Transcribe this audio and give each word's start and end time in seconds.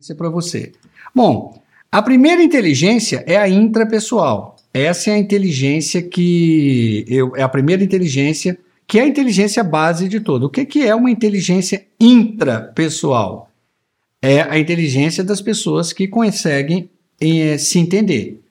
Isso 0.00 0.12
é 0.12 0.14
para 0.14 0.28
você. 0.28 0.72
Bom, 1.14 1.58
a 1.90 2.02
primeira 2.02 2.42
inteligência 2.42 3.24
é 3.26 3.36
a 3.36 3.48
intrapessoal. 3.48 4.56
Essa 4.72 5.10
é 5.10 5.14
a 5.14 5.18
inteligência 5.18 6.02
que 6.02 7.04
eu, 7.08 7.34
é 7.36 7.42
a 7.42 7.48
primeira 7.48 7.82
inteligência 7.82 8.58
que 8.86 8.98
é 8.98 9.02
a 9.02 9.06
inteligência 9.06 9.64
base 9.64 10.08
de 10.08 10.20
todo. 10.20 10.44
O 10.44 10.50
que, 10.50 10.66
que 10.66 10.86
é 10.86 10.94
uma 10.94 11.10
inteligência 11.10 11.86
intrapessoal? 11.98 13.50
É 14.20 14.42
a 14.42 14.58
inteligência 14.58 15.24
das 15.24 15.40
pessoas 15.40 15.92
que 15.92 16.06
conseguem 16.06 16.90
eh, 17.20 17.56
se 17.56 17.78
entender. 17.78 18.42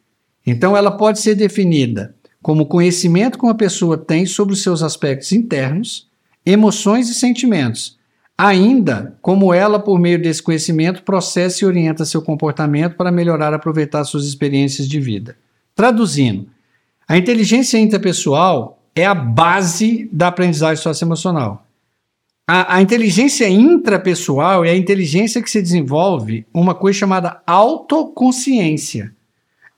Então, 0.46 0.76
ela 0.76 0.92
pode 0.92 1.20
ser 1.20 1.36
definida 1.36 2.16
como 2.44 2.68
conhecimento 2.68 3.40
que 3.40 3.46
uma 3.46 3.56
pessoa 3.56 3.98
tem 3.98 4.28
sobre 4.28 4.54
os 4.54 4.62
seus 4.62 4.84
aspectos 4.84 5.32
internos, 5.32 6.08
emoções 6.46 7.10
e 7.10 7.16
sentimentos, 7.16 7.98
Ainda, 8.38 9.16
como 9.22 9.54
ela, 9.54 9.80
por 9.80 10.00
meio 10.00 10.20
desse 10.20 10.42
conhecimento, 10.42 11.04
processa 11.04 11.64
e 11.64 11.68
orienta 11.68 12.04
seu 12.04 12.22
comportamento 12.22 12.96
para 12.96 13.12
melhorar 13.12 13.52
e 13.52 13.56
aproveitar 13.56 14.04
suas 14.04 14.26
experiências 14.26 14.88
de 14.88 15.00
vida. 15.00 15.38
Traduzindo, 15.76 16.48
a 17.08 17.18
inteligência 17.18 17.78
interpessoal 17.78 18.80
é 18.96 19.06
a 19.06 19.14
base 19.14 20.10
da 20.12 20.30
aprendizagem 20.30 20.82
socioemocional. 20.82 21.66
A, 22.48 22.78
a 22.78 22.82
inteligência 22.82 23.48
intrapessoal 23.48 24.66
é 24.66 24.72
a 24.72 24.78
inteligência 24.78 25.42
que 25.42 25.50
se 25.50 25.62
desenvolve 25.62 26.46
uma 26.54 26.74
coisa 26.74 27.00
chamada 27.00 27.42
autoconsciência. 27.46 29.14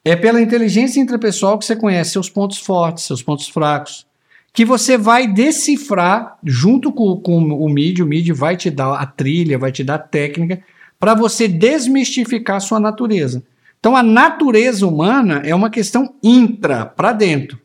É 0.07 0.15
pela 0.15 0.39
inteligência 0.39 1.01
intrapessoal 1.01 1.57
que 1.57 1.65
você 1.65 1.75
conhece 1.75 2.11
seus 2.11 2.29
pontos 2.29 2.59
fortes, 2.59 3.05
seus 3.05 3.23
pontos 3.23 3.49
fracos, 3.49 4.05
que 4.53 4.63
você 4.63 4.99
vai 4.99 5.27
decifrar 5.27 6.37
junto 6.43 6.91
com, 6.91 7.17
com 7.17 7.39
o 7.39 7.67
MIDI. 7.67 8.03
O 8.03 8.05
MIDI 8.05 8.31
vai 8.31 8.55
te 8.55 8.69
dar 8.69 8.93
a 8.93 9.05
trilha, 9.07 9.57
vai 9.57 9.71
te 9.71 9.83
dar 9.83 9.95
a 9.95 9.99
técnica 9.99 10.61
para 10.99 11.15
você 11.15 11.47
desmistificar 11.47 12.57
a 12.57 12.59
sua 12.59 12.79
natureza. 12.79 13.43
Então, 13.79 13.95
a 13.95 14.03
natureza 14.03 14.85
humana 14.85 15.41
é 15.43 15.55
uma 15.55 15.71
questão 15.71 16.13
intra, 16.21 16.85
para 16.85 17.11
dentro. 17.11 17.59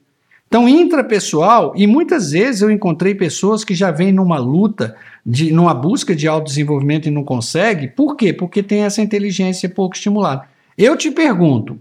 Então, 0.48 0.66
intrapessoal, 0.66 1.74
e 1.76 1.86
muitas 1.86 2.32
vezes 2.32 2.62
eu 2.62 2.70
encontrei 2.70 3.14
pessoas 3.14 3.64
que 3.64 3.74
já 3.74 3.90
vêm 3.90 4.12
numa 4.12 4.38
luta, 4.38 4.96
de, 5.24 5.52
numa 5.52 5.74
busca 5.74 6.16
de 6.16 6.26
autodesenvolvimento 6.26 7.06
e 7.06 7.10
não 7.10 7.22
consegue. 7.22 7.86
Por 7.86 8.16
quê? 8.16 8.32
Porque 8.32 8.62
tem 8.62 8.80
essa 8.80 9.02
inteligência 9.02 9.68
pouco 9.68 9.94
estimulada. 9.94 10.48
Eu 10.76 10.96
te 10.96 11.10
pergunto, 11.10 11.78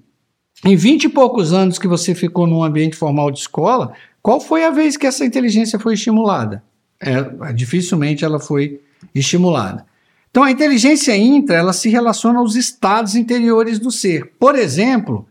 em 0.64 0.76
20 0.76 1.06
e 1.06 1.10
poucos 1.10 1.54
anos 1.54 1.80
que 1.80 1.88
você 1.88 2.14
ficou 2.14 2.46
num 2.46 2.64
ambiente 2.64 2.96
formal 2.96 3.32
de 3.32 3.40
escola, 3.40 3.94
qual 4.22 4.40
foi 4.40 4.66
a 4.66 4.70
vez 4.70 4.98
que 4.98 5.08
essa 5.08 5.26
inteligência 5.26 5.80
foi 5.80 5.94
estimulada? 5.94 6.64
É, 7.00 7.54
dificilmente 7.54 8.26
ela 8.26 8.40
foi 8.40 8.82
estimulada. 9.16 9.86
Então, 10.30 10.44
a 10.44 10.52
inteligência 10.52 11.16
intra 11.18 11.56
ela 11.56 11.74
se 11.74 11.90
relaciona 11.90 12.40
aos 12.40 12.56
estados 12.56 13.16
interiores 13.16 13.80
do 13.80 13.90
ser. 13.90 14.34
Por 14.38 14.56
exemplo, 14.56 15.28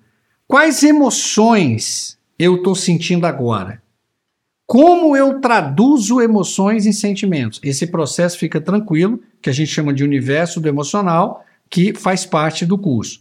quais 0.46 0.82
emoções 0.82 2.18
eu 2.38 2.56
estou 2.56 2.74
sentindo 2.74 3.26
agora? 3.26 3.82
Como 4.66 5.16
eu 5.16 5.40
traduzo 5.40 6.20
emoções 6.20 6.84
em 6.84 6.92
sentimentos? 6.92 7.60
Esse 7.62 7.86
processo 7.86 8.38
fica 8.38 8.60
tranquilo, 8.60 9.20
que 9.40 9.48
a 9.48 9.52
gente 9.52 9.70
chama 9.70 9.94
de 9.94 10.04
universo 10.04 10.60
do 10.60 10.68
emocional, 10.68 11.44
que 11.70 11.94
faz 11.94 12.26
parte 12.26 12.66
do 12.66 12.76
curso. 12.76 13.20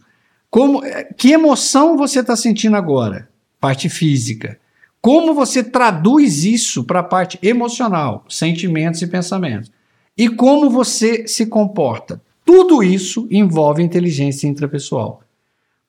Como, 0.50 0.80
que 1.16 1.32
emoção 1.32 1.96
você 1.96 2.20
está 2.20 2.36
sentindo 2.36 2.76
agora? 2.76 3.28
Parte 3.60 3.88
física. 3.88 4.58
Como 5.00 5.34
você 5.34 5.62
traduz 5.62 6.44
isso 6.44 6.84
para 6.84 7.00
a 7.00 7.04
parte 7.04 7.38
emocional, 7.42 8.24
sentimentos 8.28 9.00
e 9.02 9.06
pensamentos? 9.06 9.70
E 10.16 10.28
como 10.28 10.68
você 10.68 11.28
se 11.28 11.46
comporta? 11.46 12.20
Tudo 12.44 12.82
isso 12.82 13.28
envolve 13.30 13.82
inteligência 13.82 14.48
intrapessoal. 14.48 15.22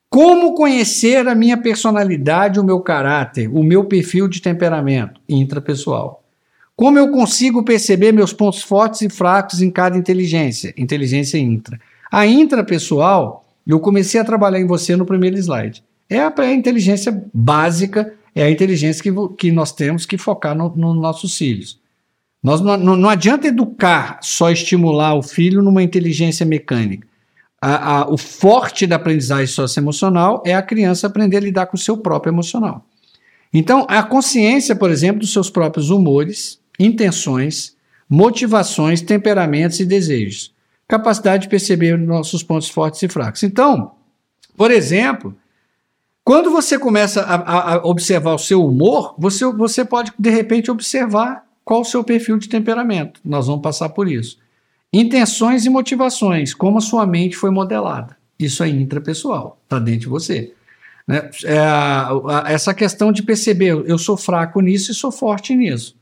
Como 0.10 0.54
conhecer 0.56 1.28
a 1.28 1.36
minha 1.36 1.58
personalidade, 1.58 2.60
o 2.60 2.64
meu 2.64 2.80
caráter, 2.82 3.48
o 3.48 3.64
meu 3.64 3.86
perfil 3.86 4.28
de 4.28 4.42
temperamento 4.42 5.22
intrapessoal? 5.28 6.24
Como 6.76 6.98
eu 6.98 7.12
consigo 7.12 7.64
perceber 7.64 8.12
meus 8.12 8.34
pontos 8.34 8.62
fortes 8.62 9.02
e 9.02 9.10
fracos 9.10 9.62
em 9.62 9.70
cada 9.70 9.98
inteligência? 9.98 10.74
Inteligência 10.78 11.38
intra. 11.38 11.80
A 12.12 12.26
intrapessoal, 12.26 13.46
eu 13.72 13.80
comecei 13.80 14.20
a 14.20 14.26
trabalhar 14.26 14.60
em 14.60 14.68
você 14.68 14.96
no 14.96 15.06
primeiro 15.06 15.38
slide. 15.38 15.84
É 16.10 16.20
a 16.20 16.54
inteligência 16.54 17.24
básica 17.34 18.14
é 18.36 18.44
a 18.44 18.50
inteligência 18.50 19.04
que, 19.04 19.12
que 19.38 19.52
nós 19.52 19.72
temos 19.72 20.06
que 20.06 20.18
focar 20.18 20.56
nos 20.56 20.76
no 20.76 20.94
nossos 20.94 21.38
filhos. 21.38 21.80
Nós 22.42 22.62
não, 22.62 22.78
não, 22.78 22.96
não, 22.96 23.10
adianta 23.10 23.48
educar, 23.48 24.20
só 24.22 24.50
estimular 24.50 25.14
o 25.14 25.22
filho 25.22 25.62
numa 25.62 25.84
inteligência 25.84 26.46
mecânica. 26.46 27.06
A, 27.62 27.98
a, 27.98 28.10
o 28.10 28.18
forte 28.18 28.88
da 28.88 28.96
aprendizagem 28.96 29.48
socioemocional 29.48 30.42
é 30.46 30.56
a 30.56 30.62
criança 30.62 31.08
aprender 31.08 31.38
a 31.38 31.42
lidar 31.42 31.66
com 31.66 31.76
o 31.76 31.80
seu 31.80 31.98
próprio 31.98 32.32
emocional. 32.32 32.86
Então, 33.54 33.86
a 33.90 34.02
consciência, 34.04 34.74
por 34.76 34.90
exemplo, 34.90 35.20
dos 35.20 35.34
seus 35.34 35.50
próprios 35.50 35.90
humores, 35.90 36.60
intenções, 36.80 37.76
motivações, 38.10 39.02
temperamentos 39.02 39.82
e 39.82 39.86
desejos. 39.86 40.54
Capacidade 40.90 41.44
de 41.44 41.50
perceber 41.50 41.98
nossos 41.98 42.44
pontos 42.44 42.68
fortes 42.68 43.02
e 43.04 43.08
fracos. 43.08 43.44
Então, 43.44 43.92
por 44.58 44.72
exemplo, 44.72 45.34
quando 46.24 46.52
você 46.52 46.78
começa 46.78 47.22
a, 47.22 47.76
a, 47.76 47.88
observar 47.88 48.34
o 48.34 48.40
seu 48.40 48.66
humor, 48.66 49.16
você, 49.18 49.46
você 49.46 49.86
pode, 49.86 50.12
de 50.18 50.30
repente, 50.30 50.72
observar 50.72 51.46
qual 51.64 51.82
o 51.82 51.86
seu 51.86 52.04
perfil 52.04 52.40
de 52.40 52.50
temperamento. 52.50 53.22
Nós 53.24 53.46
vamos 53.46 53.62
passar 53.62 53.90
por 53.90 54.10
isso. 54.10 54.40
Intenções 54.92 55.66
e 55.68 55.70
motivações, 55.70 56.54
como 56.54 56.80
a 56.80 56.82
sua 56.82 57.06
mente 57.06 57.38
foi 57.38 57.52
modelada. 57.52 58.18
Isso 58.40 58.64
é 58.64 58.70
intrapessoal, 58.70 59.60
está 59.64 59.78
dentro 59.78 60.02
de 60.02 60.08
você. 60.08 60.54
Né? 61.08 61.30
É, 61.46 62.52
essa 62.52 62.74
questão 62.74 63.12
de 63.12 63.22
perceber, 63.22 63.84
eu 63.86 63.98
sou 64.00 64.18
fraco 64.18 64.60
nisso 64.60 64.92
e 64.92 64.96
sou 64.96 65.12
forte 65.12 65.56
nisso. 65.56 65.99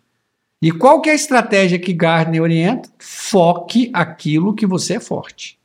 E 0.62 0.72
qual 0.72 1.01
que 1.01 1.09
é 1.09 1.12
a 1.12 1.16
estratégia 1.16 1.78
que 1.78 1.94
Gardner 1.94 2.41
orienta? 2.41 2.90
Foque 2.97 3.91
aquilo 3.94 4.56
que 4.56 4.66
você 4.66 4.95
é 4.95 5.00
forte. 5.00 5.57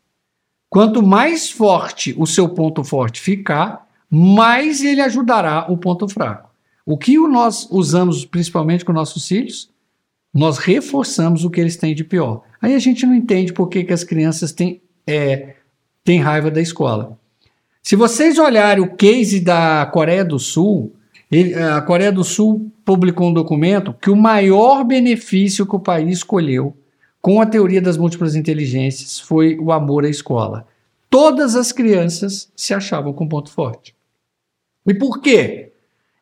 Quanto 0.68 1.02
mais 1.02 1.50
forte 1.50 2.14
o 2.18 2.26
seu 2.26 2.48
ponto 2.48 2.84
forte 2.84 3.20
ficar, 3.20 3.88
mais 4.10 4.82
ele 4.82 5.00
ajudará 5.00 5.66
o 5.70 5.76
ponto 5.76 6.08
fraco. 6.08 6.50
O 6.84 6.98
que 6.98 7.16
nós 7.16 7.68
usamos 7.70 8.24
principalmente 8.24 8.84
com 8.84 8.92
nossos 8.92 9.26
filhos? 9.26 9.70
Nós 10.34 10.58
reforçamos 10.58 11.44
o 11.44 11.50
que 11.50 11.60
eles 11.60 11.76
têm 11.76 11.94
de 11.94 12.04
pior. 12.04 12.42
Aí 12.60 12.74
a 12.74 12.78
gente 12.78 13.06
não 13.06 13.14
entende 13.14 13.52
por 13.52 13.68
que, 13.68 13.84
que 13.84 13.92
as 13.92 14.04
crianças 14.04 14.52
têm, 14.52 14.82
é, 15.06 15.56
têm 16.04 16.20
raiva 16.20 16.50
da 16.50 16.60
escola. 16.60 17.18
Se 17.82 17.96
vocês 17.96 18.38
olharem 18.38 18.82
o 18.82 18.94
case 18.94 19.40
da 19.40 19.84
Coreia 19.86 20.24
do 20.24 20.38
Sul, 20.38 20.94
ele, 21.32 21.54
a 21.54 21.80
Coreia 21.80 22.12
do 22.12 22.22
Sul 22.22 22.70
publicou 22.84 23.30
um 23.30 23.32
documento 23.32 23.94
que 23.94 24.10
o 24.10 24.16
maior 24.16 24.84
benefício 24.84 25.66
que 25.66 25.74
o 25.74 25.80
país 25.80 26.18
escolheu 26.18 26.76
com 27.22 27.40
a 27.40 27.46
teoria 27.46 27.80
das 27.80 27.96
múltiplas 27.96 28.34
inteligências 28.34 29.18
foi 29.18 29.56
o 29.58 29.72
amor 29.72 30.04
à 30.04 30.10
escola. 30.10 30.66
Todas 31.08 31.56
as 31.56 31.72
crianças 31.72 32.52
se 32.54 32.74
achavam 32.74 33.14
com 33.14 33.26
ponto 33.26 33.50
forte. 33.50 33.94
E 34.86 34.92
por 34.92 35.22
quê? 35.22 35.72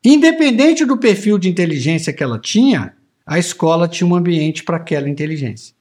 Independente 0.04 0.84
do 0.84 0.96
perfil 0.96 1.38
de 1.38 1.48
inteligência 1.48 2.12
que 2.12 2.22
ela 2.22 2.38
tinha, 2.38 2.94
a 3.26 3.36
escola 3.36 3.88
tinha 3.88 4.08
um 4.08 4.14
ambiente 4.14 4.62
para 4.62 4.76
aquela 4.76 5.08
inteligência. 5.08 5.74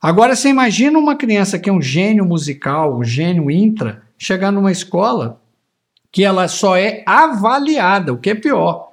Agora 0.00 0.34
você 0.34 0.48
imagina 0.48 0.98
uma 0.98 1.16
criança 1.16 1.58
que 1.58 1.68
é 1.68 1.72
um 1.72 1.82
gênio 1.82 2.24
musical, 2.24 2.98
um 2.98 3.04
gênio 3.04 3.50
intra, 3.50 4.02
chegar 4.16 4.50
numa 4.50 4.72
escola 4.72 5.38
que 6.12 6.24
ela 6.24 6.48
só 6.48 6.76
é 6.76 7.02
avaliada, 7.06 8.12
o 8.12 8.18
que 8.18 8.30
é 8.30 8.34
pior. 8.34 8.92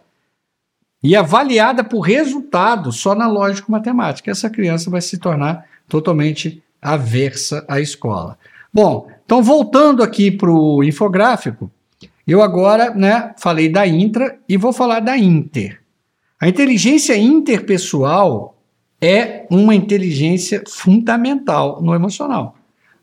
E 1.01 1.15
avaliada 1.15 1.83
por 1.83 2.01
resultado 2.01 2.91
só 2.91 3.15
na 3.15 3.27
lógica 3.27 3.71
matemática. 3.71 4.31
Essa 4.31 4.49
criança 4.49 4.89
vai 4.89 5.01
se 5.01 5.17
tornar 5.17 5.65
totalmente 5.87 6.61
aversa 6.81 7.65
à 7.67 7.79
escola. 7.79 8.37
Bom, 8.73 9.09
então 9.25 9.41
voltando 9.41 10.03
aqui 10.03 10.29
para 10.31 10.51
o 10.51 10.83
infográfico, 10.83 11.71
eu 12.27 12.41
agora 12.41 12.93
né, 12.93 13.33
falei 13.37 13.69
da 13.69 13.87
intra 13.87 14.37
e 14.47 14.57
vou 14.57 14.73
falar 14.73 14.99
da 14.99 15.17
inter. 15.17 15.81
A 16.39 16.47
inteligência 16.47 17.17
interpessoal 17.17 18.55
é 19.01 19.47
uma 19.49 19.73
inteligência 19.73 20.63
fundamental 20.67 21.81
no 21.81 21.95
emocional. 21.95 22.55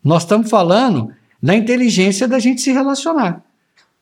Nós 0.03 0.23
estamos 0.23 0.49
falando 0.49 1.11
da 1.41 1.55
inteligência 1.55 2.27
da 2.27 2.39
gente 2.39 2.61
se 2.61 2.71
relacionar. 2.71 3.44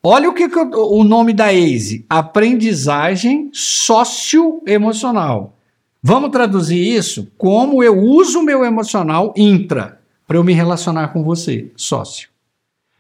Olha 0.06 0.30
o 0.30 0.34
que, 0.34 0.50
que 0.50 0.60
o 0.60 1.02
nome 1.06 1.32
da 1.32 1.54
ACE, 1.54 2.06
aprendizagem 2.10 3.50
socioemocional. 3.54 5.56
Vamos 6.02 6.32
traduzir 6.32 6.78
isso 6.78 7.32
como 7.38 7.82
eu 7.82 7.98
uso 7.98 8.42
o 8.42 8.44
meu 8.44 8.66
emocional 8.66 9.34
intra 9.38 10.02
para 10.28 10.36
eu 10.36 10.44
me 10.44 10.52
relacionar 10.52 11.14
com 11.14 11.24
você, 11.24 11.72
sócio. 11.78 12.28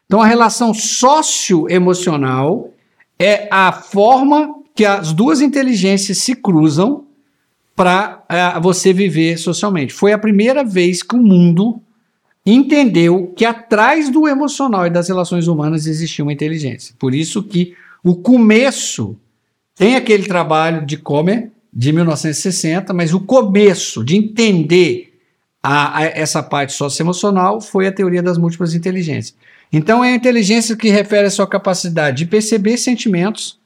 Então, 0.05 0.21
a 0.21 0.25
relação 0.25 0.73
socioemocional 0.73 2.69
é 3.19 3.49
a 3.51 3.73
forma 3.73 4.55
que 4.73 4.85
as 4.85 5.11
duas 5.11 5.41
inteligências 5.41 6.19
se 6.19 6.33
cruzam 6.33 7.03
para 7.75 8.23
uh, 8.31 8.61
você 8.61 8.93
viver 8.93 9.37
socialmente. 9.37 9.93
Foi 9.93 10.13
a 10.13 10.17
primeira 10.17 10.63
vez 10.63 11.03
que 11.03 11.15
o 11.15 11.21
mundo 11.21 11.82
entendeu 12.45 13.33
que 13.35 13.45
atrás 13.45 14.09
do 14.09 14.27
emocional 14.27 14.85
e 14.85 14.89
das 14.89 15.07
relações 15.07 15.47
humanas 15.47 15.87
existia 15.87 16.23
uma 16.23 16.33
inteligência. 16.33 16.95
Por 16.99 17.15
isso 17.15 17.41
que 17.41 17.75
o 18.03 18.15
começo 18.15 19.15
tem 19.75 19.95
aquele 19.95 20.23
trabalho 20.23 20.85
de 20.85 20.97
Comer 20.97 21.51
de 21.73 21.91
1960, 21.91 22.93
mas 22.93 23.13
o 23.13 23.19
começo 23.19 24.03
de 24.03 24.15
entender 24.15 25.13
a, 25.61 25.99
a, 25.99 26.03
essa 26.03 26.43
parte 26.43 26.73
socioemocional 26.73 27.61
foi 27.61 27.87
a 27.87 27.91
teoria 27.91 28.21
das 28.21 28.37
múltiplas 28.37 28.73
inteligências. 28.73 29.35
Então 29.71 30.03
é 30.03 30.11
a 30.11 30.15
inteligência 30.15 30.75
que 30.75 30.89
refere 30.89 31.27
a 31.27 31.31
sua 31.31 31.47
capacidade 31.47 32.17
de 32.17 32.25
perceber 32.25 32.77
sentimentos, 32.77 33.57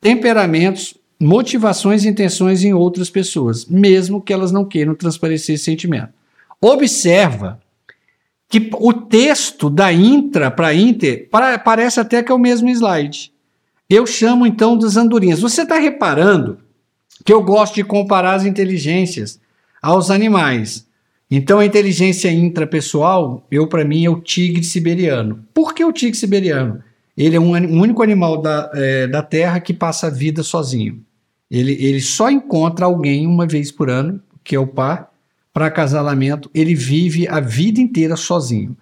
temperamentos, 0.00 0.94
motivações 1.18 2.04
e 2.04 2.08
intenções 2.08 2.62
em 2.62 2.72
outras 2.72 3.10
pessoas, 3.10 3.66
mesmo 3.66 4.20
que 4.20 4.32
elas 4.32 4.52
não 4.52 4.64
queiram 4.64 4.94
transparecer 4.94 5.56
esse 5.56 5.64
sentimento. 5.64 6.10
Observa 6.60 7.58
que 8.48 8.70
o 8.74 8.92
texto 8.92 9.68
da 9.68 9.92
intra 9.92 10.50
para 10.50 10.74
inter 10.74 11.28
para, 11.30 11.58
parece 11.58 12.00
até 12.00 12.22
que 12.22 12.32
é 12.32 12.34
o 12.34 12.38
mesmo 12.38 12.68
slide. 12.70 13.30
Eu 13.88 14.06
chamo 14.06 14.46
então 14.46 14.76
das 14.76 14.96
andorinhas. 14.96 15.40
Você 15.40 15.62
está 15.62 15.78
reparando 15.78 16.58
que 17.24 17.32
eu 17.32 17.42
gosto 17.42 17.74
de 17.74 17.84
comparar 17.84 18.34
as 18.34 18.44
inteligências 18.44 19.38
aos 19.82 20.10
animais. 20.10 20.86
Então 21.30 21.58
a 21.58 21.66
inteligência 21.66 22.30
intrapessoal, 22.32 23.46
eu 23.50 23.66
para 23.66 23.84
mim 23.84 24.04
é 24.04 24.10
o 24.10 24.20
tigre 24.20 24.64
siberiano. 24.64 25.44
Por 25.52 25.74
que 25.74 25.84
o 25.84 25.92
tigre 25.92 26.16
siberiano? 26.16 26.82
Ele 27.16 27.36
é 27.36 27.40
um, 27.40 27.54
um 27.54 27.80
único 27.80 28.02
animal 28.02 28.40
da, 28.40 28.70
é, 28.74 29.06
da 29.06 29.22
Terra 29.22 29.60
que 29.60 29.74
passa 29.74 30.06
a 30.06 30.10
vida 30.10 30.42
sozinho. 30.42 31.02
Ele, 31.50 31.72
ele 31.72 32.00
só 32.00 32.30
encontra 32.30 32.86
alguém 32.86 33.26
uma 33.26 33.46
vez 33.46 33.70
por 33.72 33.90
ano, 33.90 34.22
que 34.44 34.54
é 34.54 34.58
o 34.58 34.66
par, 34.66 35.10
para 35.58 35.66
acasalamento. 35.66 36.48
Ele 36.54 36.72
vive 36.72 37.26
a 37.26 37.40
vida 37.40 37.80
inteira 37.80 38.14
sozinho. 38.14 38.76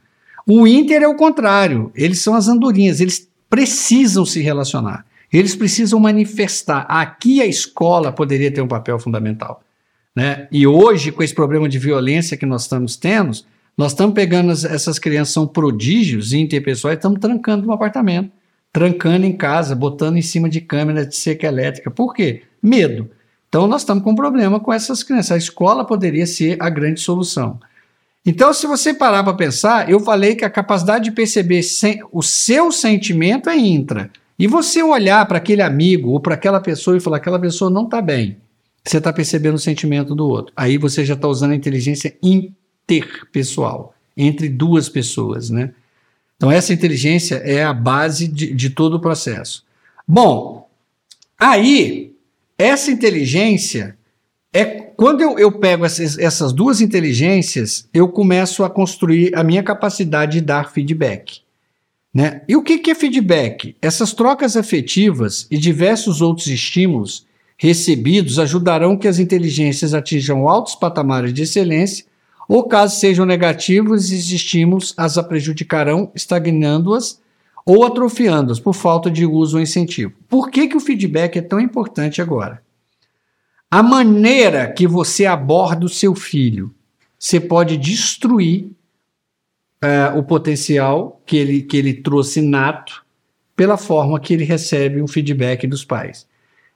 O 0.47 0.67
Inter 0.67 1.03
é 1.03 1.09
o 1.09 1.17
contrário. 1.17 1.91
Eles 1.95 2.21
são 2.21 2.35
as 2.35 2.49
andorinhas. 2.49 3.01
Eles 3.01 3.27
precisam 3.49 4.27
se 4.27 4.43
relacionar. 4.43 5.07
Eles 5.33 5.57
precisam 5.57 5.99
manifestar. 5.99 6.85
Aqui 6.87 7.41
a 7.41 7.47
escola 7.47 8.13
poderia 8.13 8.53
ter 8.53 8.61
um 8.61 8.69
papel 8.69 8.99
fundamental. 8.99 9.63
Né? 10.15 10.47
E 10.53 10.67
hoje, 10.67 11.11
com 11.11 11.23
esse 11.23 11.35
problema 11.35 11.67
de 11.67 11.79
violência 11.79 12.37
que 12.37 12.45
nós 12.45 12.63
estamos 12.63 12.95
tendo, 12.95 13.39
nós 13.77 13.93
estamos 13.93 14.15
pegando 14.15 14.53
essas 14.53 14.99
crianças, 14.99 15.33
são 15.33 15.47
prodígios 15.47 16.35
interpessoais, 16.35 16.99
estamos 16.99 17.21
trancando 17.21 17.67
no 17.67 17.73
apartamento, 17.73 18.31
trancando 18.71 19.25
em 19.25 19.35
casa, 19.35 19.75
botando 19.75 20.19
em 20.19 20.23
cima 20.23 20.47
de 20.47 20.61
câmera 20.61 21.07
de 21.07 21.17
seca 21.17 21.47
elétrica. 21.47 21.91
Por 21.91 22.13
quê? 22.13 22.43
Medo. 22.63 23.11
Então, 23.57 23.67
nós 23.67 23.81
estamos 23.81 24.05
com 24.05 24.11
um 24.11 24.15
problema 24.15 24.61
com 24.61 24.71
essas 24.71 25.03
crianças. 25.03 25.33
A 25.33 25.39
escola 25.39 25.83
poderia 25.83 26.27
ser 26.27 26.59
a 26.61 26.69
grande 26.69 27.01
solução. 27.01 27.59
Então, 28.27 28.53
se 28.53 28.67
você 28.67 28.93
parar 28.93 29.25
para 29.25 29.33
pensar, 29.33 29.89
eu 29.89 29.99
falei 29.99 30.35
que 30.35 30.45
a 30.45 30.51
capacidade 30.51 31.05
de 31.05 31.13
perceber 31.13 31.65
o 32.13 32.23
seu 32.23 32.71
sentimento 32.71 33.49
é 33.49 33.57
intra. 33.57 34.11
E 34.39 34.47
você 34.47 34.83
olhar 34.83 35.25
para 35.25 35.39
aquele 35.39 35.63
amigo 35.63 36.11
ou 36.11 36.21
para 36.21 36.35
aquela 36.35 36.61
pessoa 36.61 36.99
e 36.99 37.01
falar: 37.01 37.17
aquela 37.17 37.39
pessoa 37.39 37.71
não 37.71 37.85
está 37.85 38.03
bem 38.03 38.37
você 38.85 38.99
está 38.99 39.13
percebendo 39.13 39.57
o 39.57 39.59
sentimento 39.59 40.15
do 40.15 40.29
outro. 40.29 40.53
Aí 40.55 40.79
você 40.79 41.05
já 41.05 41.15
está 41.15 41.27
usando 41.27 41.53
a 41.53 41.57
inteligência 41.57 42.17
interpessoal, 42.23 43.95
entre 44.17 44.49
duas 44.49 44.89
pessoas, 44.89 45.51
né? 45.51 45.73
Então, 46.37 46.53
essa 46.53 46.73
inteligência 46.73 47.37
é 47.37 47.65
a 47.65 47.73
base 47.73 48.29
de, 48.29 48.55
de 48.55 48.71
todo 48.71 48.95
o 48.95 49.01
processo. 49.01 49.65
Bom, 50.07 50.69
aí, 51.37 52.16
essa 52.59 52.91
inteligência 52.91 53.97
é 54.53 54.65
quando 54.65 55.21
eu, 55.21 55.39
eu 55.39 55.53
pego 55.53 55.85
essas, 55.85 56.19
essas 56.19 56.53
duas 56.53 56.81
inteligências, 56.81 57.89
eu 57.93 58.09
começo 58.09 58.65
a 58.65 58.71
construir 58.71 59.37
a 59.37 59.45
minha 59.45 59.63
capacidade 59.63 60.33
de 60.33 60.41
dar 60.41 60.73
feedback. 60.73 61.41
Né? 62.15 62.41
E 62.49 62.57
o 62.57 62.63
que, 62.63 62.79
que 62.79 62.91
é 62.91 62.95
feedback? 62.95 63.77
Essas 63.83 64.15
trocas 64.15 64.57
afetivas 64.57 65.47
e 65.51 65.59
diversos 65.59 66.23
outros 66.23 66.47
estímulos 66.47 67.27
recebidos 67.59 68.39
ajudarão 68.39 68.97
que 68.97 69.09
as 69.09 69.19
inteligências 69.19 69.93
atinjam 69.93 70.49
altos 70.49 70.75
patamares 70.75 71.35
de 71.35 71.43
excelência, 71.43 72.07
ou 72.49 72.65
caso 72.65 72.99
sejam 72.99 73.27
negativos, 73.27 74.11
esses 74.11 74.31
estímulos 74.31 74.95
as 74.97 75.19
prejudicarão, 75.27 76.11
estagnando-as 76.15 77.21
ou 77.67 77.85
atrofiando-as 77.85 78.61
por 78.61 78.75
falta 78.75 79.11
de 79.11 79.27
uso 79.27 79.57
ou 79.57 79.63
incentivo. 79.63 80.13
Por 80.29 80.51
que, 80.51 80.69
que 80.69 80.77
o 80.77 80.81
feedback 80.81 81.37
é 81.37 81.43
tão 81.43 81.59
importante 81.59 82.23
agora? 82.23 82.63
A 83.69 83.83
maneira 83.83 84.71
que 84.73 84.87
você 84.87 85.27
aborda 85.27 85.85
o 85.85 85.89
seu 85.89 86.15
filho, 86.15 86.73
você 87.19 87.41
pode 87.41 87.77
destruir 87.77 88.71
uh, 89.83 90.17
o 90.17 90.23
potencial 90.23 91.21
que 91.27 91.37
ele, 91.37 91.63
que 91.63 91.77
ele 91.77 91.95
trouxe 91.95 92.41
nato 92.41 93.05
pela 93.57 93.77
forma 93.77 94.21
que 94.21 94.35
ele 94.35 94.45
recebe 94.45 95.03
o 95.03 95.09
feedback 95.09 95.67
dos 95.67 95.85
pais. 95.85 96.27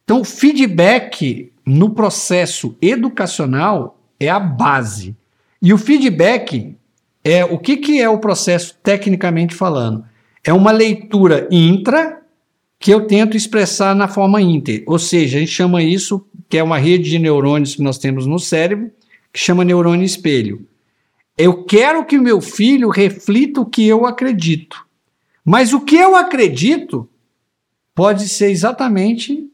Então, 0.02 0.25
feedback 0.25 1.52
no 1.64 1.90
processo 1.90 2.76
educacional 2.82 3.96
é 4.19 4.28
a 4.28 4.40
base. 4.40 5.14
E 5.62 5.72
o 5.72 5.78
feedback 5.78 6.75
é 7.22 7.44
o 7.44 7.58
que, 7.58 7.76
que 7.76 8.00
é 8.00 8.08
o 8.08 8.19
processo 8.19 8.76
tecnicamente 8.82 9.54
falando? 9.54 10.04
É 10.44 10.52
uma 10.52 10.70
leitura 10.70 11.48
intra 11.50 12.20
que 12.78 12.90
eu 12.90 13.06
tento 13.06 13.37
expressar 13.37 13.94
na 13.94 14.08
forma 14.08 14.40
inter. 14.40 14.82
Ou 14.87 14.98
seja, 14.98 15.37
a 15.37 15.40
gente 15.40 15.52
chama 15.52 15.82
isso, 15.82 16.26
que 16.48 16.56
é 16.56 16.62
uma 16.62 16.78
rede 16.78 17.10
de 17.10 17.19
neurônios 17.19 17.75
que 17.75 17.82
nós 17.82 17.98
temos 17.98 18.26
no 18.26 18.38
cérebro, 18.38 18.90
que 19.32 19.38
chama 19.38 19.64
neurônio 19.64 20.04
espelho. 20.04 20.66
Eu 21.37 21.64
quero 21.64 22.04
que 22.04 22.19
meu 22.19 22.40
filho 22.40 22.88
reflita 22.88 23.60
o 23.60 23.66
que 23.66 23.87
eu 23.87 24.06
acredito. 24.06 24.84
Mas 25.44 25.72
o 25.72 25.81
que 25.81 25.96
eu 25.96 26.16
acredito 26.16 27.08
pode 27.94 28.28
ser 28.28 28.50
exatamente 28.50 29.46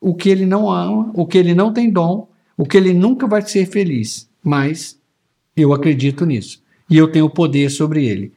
o 0.00 0.14
que 0.14 0.28
ele 0.28 0.44
não 0.44 0.70
ama, 0.70 1.10
o 1.14 1.26
que 1.26 1.38
ele 1.38 1.54
não 1.54 1.72
tem 1.72 1.90
dom, 1.90 2.28
o 2.56 2.66
que 2.66 2.76
ele 2.76 2.92
nunca 2.92 3.26
vai 3.26 3.40
ser 3.42 3.66
feliz. 3.66 4.28
Mas 4.42 4.98
eu 5.56 5.72
acredito 5.72 6.26
nisso 6.26 6.62
e 6.88 6.98
eu 6.98 7.10
tenho 7.10 7.30
poder 7.30 7.70
sobre 7.70 8.06
ele. 8.06 8.32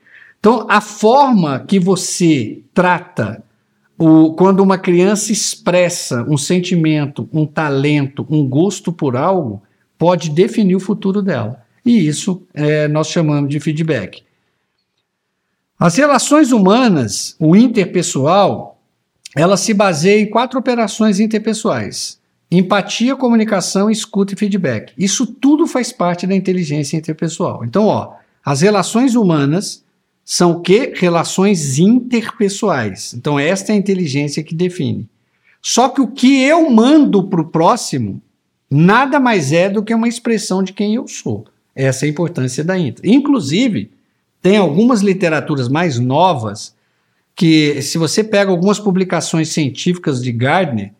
Então, 0.47 0.65
a 0.69 0.79
forma 0.79 1.59
que 1.59 1.77
você 1.77 2.61
trata 2.73 3.43
o, 3.99 4.31
quando 4.31 4.61
uma 4.61 4.77
criança 4.77 5.29
expressa 5.33 6.23
um 6.23 6.37
sentimento, 6.37 7.27
um 7.33 7.45
talento, 7.45 8.25
um 8.29 8.47
gosto 8.47 8.93
por 8.93 9.17
algo, 9.17 9.61
pode 9.97 10.29
definir 10.29 10.77
o 10.77 10.79
futuro 10.79 11.21
dela. 11.21 11.61
E 11.85 12.07
isso 12.07 12.43
é, 12.53 12.87
nós 12.87 13.09
chamamos 13.09 13.49
de 13.49 13.59
feedback. 13.59 14.23
As 15.77 15.97
relações 15.97 16.53
humanas, 16.53 17.35
o 17.37 17.53
interpessoal, 17.53 18.79
ela 19.35 19.57
se 19.57 19.73
baseia 19.73 20.21
em 20.21 20.29
quatro 20.29 20.57
operações 20.57 21.19
interpessoais: 21.19 22.21
empatia, 22.49 23.17
comunicação, 23.17 23.91
escuta 23.91 24.33
e 24.33 24.37
feedback. 24.37 24.93
Isso 24.97 25.27
tudo 25.27 25.67
faz 25.67 25.91
parte 25.91 26.25
da 26.25 26.33
inteligência 26.33 26.95
interpessoal. 26.95 27.65
Então, 27.65 27.87
ó, 27.87 28.13
as 28.45 28.61
relações 28.61 29.13
humanas 29.13 29.85
são 30.29 30.51
o 30.51 30.59
quê? 30.59 30.91
Relações 30.93 31.79
interpessoais. 31.79 33.13
Então, 33.13 33.39
esta 33.39 33.71
é 33.71 33.75
a 33.75 33.77
inteligência 33.77 34.43
que 34.43 34.53
define. 34.53 35.07
Só 35.61 35.87
que 35.87 36.01
o 36.01 36.07
que 36.07 36.43
eu 36.43 36.69
mando 36.69 37.29
para 37.29 37.39
o 37.39 37.47
próximo 37.47 38.21
nada 38.69 39.21
mais 39.21 39.53
é 39.53 39.69
do 39.69 39.81
que 39.81 39.95
uma 39.95 40.05
expressão 40.05 40.61
de 40.61 40.73
quem 40.73 40.95
eu 40.95 41.07
sou. 41.07 41.45
Essa 41.73 42.05
é 42.05 42.07
a 42.07 42.09
importância 42.09 42.61
da 42.61 42.77
intra. 42.77 43.07
Inclusive, 43.07 43.89
tem 44.41 44.57
algumas 44.57 44.99
literaturas 44.99 45.69
mais 45.69 45.97
novas 45.97 46.75
que 47.33 47.81
se 47.81 47.97
você 47.97 48.21
pega 48.21 48.51
algumas 48.51 48.81
publicações 48.81 49.47
científicas 49.47 50.21
de 50.21 50.33
Gardner, 50.33 50.91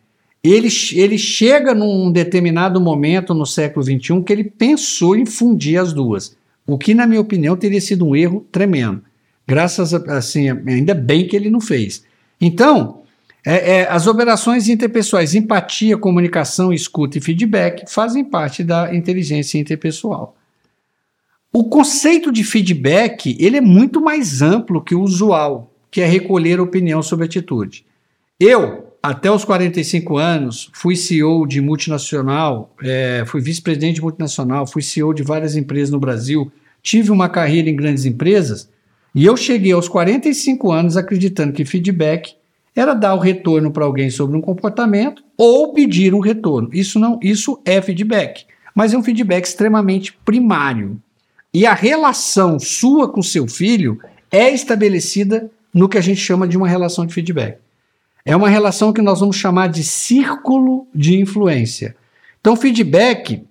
ele, 0.42 0.68
ele 0.94 1.18
chega 1.18 1.74
num 1.74 2.10
determinado 2.10 2.80
momento 2.80 3.34
no 3.34 3.44
século 3.44 3.84
XXI 3.84 4.22
que 4.24 4.32
ele 4.32 4.44
pensou 4.44 5.14
em 5.14 5.26
fundir 5.26 5.78
as 5.78 5.92
duas, 5.92 6.34
o 6.66 6.78
que, 6.78 6.94
na 6.94 7.06
minha 7.06 7.20
opinião, 7.20 7.58
teria 7.58 7.80
sido 7.80 8.06
um 8.06 8.16
erro 8.16 8.46
tremendo. 8.50 9.02
Graças 9.48 9.94
a, 9.94 10.18
assim, 10.18 10.50
ainda 10.50 10.94
bem 10.94 11.26
que 11.26 11.34
ele 11.34 11.48
não 11.48 11.60
fez. 11.60 12.04
Então, 12.38 13.00
é, 13.46 13.78
é, 13.78 13.88
as 13.88 14.06
operações 14.06 14.68
interpessoais, 14.68 15.34
empatia, 15.34 15.96
comunicação, 15.96 16.70
escuta 16.70 17.16
e 17.16 17.20
feedback, 17.22 17.90
fazem 17.90 18.22
parte 18.22 18.62
da 18.62 18.94
inteligência 18.94 19.58
interpessoal. 19.58 20.36
O 21.50 21.64
conceito 21.64 22.30
de 22.30 22.44
feedback 22.44 23.34
ele 23.40 23.56
é 23.56 23.60
muito 23.62 24.02
mais 24.02 24.42
amplo 24.42 24.84
que 24.84 24.94
o 24.94 25.00
usual 25.00 25.72
que 25.90 26.02
é 26.02 26.06
recolher 26.06 26.60
opinião 26.60 27.02
sobre 27.02 27.24
atitude. 27.24 27.86
Eu, 28.38 28.92
até 29.02 29.30
os 29.30 29.46
45 29.46 30.18
anos, 30.18 30.70
fui 30.74 30.94
CEO 30.94 31.46
de 31.46 31.62
multinacional, 31.62 32.74
é, 32.82 33.24
fui 33.26 33.40
vice-presidente 33.40 33.94
de 33.94 34.02
multinacional, 34.02 34.66
fui 34.66 34.82
CEO 34.82 35.14
de 35.14 35.22
várias 35.22 35.56
empresas 35.56 35.90
no 35.90 35.98
Brasil, 35.98 36.52
tive 36.82 37.10
uma 37.10 37.30
carreira 37.30 37.70
em 37.70 37.74
grandes 37.74 38.04
empresas 38.04 38.68
e 39.14 39.24
eu 39.24 39.36
cheguei 39.36 39.72
aos 39.72 39.88
45 39.88 40.70
anos 40.70 40.96
acreditando 40.96 41.52
que 41.52 41.64
feedback 41.64 42.34
era 42.74 42.94
dar 42.94 43.14
o 43.14 43.18
retorno 43.18 43.70
para 43.70 43.84
alguém 43.84 44.10
sobre 44.10 44.36
um 44.36 44.40
comportamento 44.40 45.22
ou 45.36 45.72
pedir 45.72 46.14
um 46.14 46.20
retorno. 46.20 46.68
Isso 46.72 46.98
não, 46.98 47.18
isso 47.22 47.60
é 47.64 47.82
feedback, 47.82 48.44
mas 48.74 48.94
é 48.94 48.98
um 48.98 49.02
feedback 49.02 49.44
extremamente 49.44 50.12
primário. 50.24 51.00
E 51.52 51.66
a 51.66 51.74
relação 51.74 52.58
sua 52.58 53.10
com 53.10 53.22
seu 53.22 53.48
filho 53.48 53.98
é 54.30 54.50
estabelecida 54.50 55.50
no 55.72 55.88
que 55.88 55.98
a 55.98 56.00
gente 56.00 56.20
chama 56.20 56.46
de 56.46 56.56
uma 56.56 56.68
relação 56.68 57.04
de 57.04 57.14
feedback. 57.14 57.58
É 58.24 58.36
uma 58.36 58.48
relação 58.48 58.92
que 58.92 59.00
nós 59.00 59.20
vamos 59.20 59.36
chamar 59.36 59.68
de 59.68 59.82
círculo 59.82 60.86
de 60.94 61.18
influência. 61.18 61.96
Então, 62.40 62.54
feedback 62.54 63.42